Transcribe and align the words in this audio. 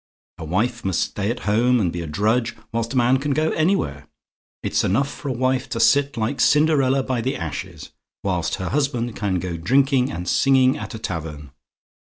A 0.39 0.43
wife 0.45 0.83
must 0.83 0.99
stay 0.99 1.29
at 1.29 1.41
home, 1.41 1.79
and 1.79 1.93
be 1.93 2.01
a 2.01 2.07
drudge, 2.07 2.55
whilst 2.71 2.95
a 2.95 2.97
man 2.97 3.19
can 3.19 3.33
go 3.35 3.51
anywhere. 3.51 4.07
It's 4.63 4.83
enough 4.83 5.07
for 5.07 5.29
a 5.29 5.31
wife 5.31 5.69
to 5.69 5.79
sit 5.79 6.17
like 6.17 6.41
Cinderella 6.41 7.03
by 7.03 7.21
the 7.21 7.35
ashes, 7.37 7.91
whilst 8.23 8.55
her 8.55 8.69
husband 8.69 9.15
can 9.15 9.37
go 9.37 9.57
drinking 9.57 10.11
and 10.11 10.27
singing 10.27 10.75
at 10.75 10.95
a 10.95 10.97
tavern. 10.97 11.51